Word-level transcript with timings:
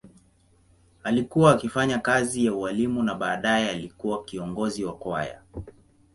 Alikuwa 1.03 1.51
akifanya 1.53 1.99
kazi 1.99 2.45
ya 2.45 2.53
ualimu 2.53 3.03
na 3.03 3.15
baadaye 3.15 3.69
alikuwa 3.69 4.23
kiongozi 4.25 4.83
wa 4.85 4.97
kwaya. 4.97 5.41